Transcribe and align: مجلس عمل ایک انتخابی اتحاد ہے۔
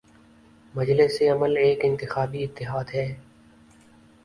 مجلس 0.75 1.21
عمل 1.31 1.57
ایک 1.57 1.79
انتخابی 1.85 2.43
اتحاد 2.43 2.85
ہے۔ 2.93 3.07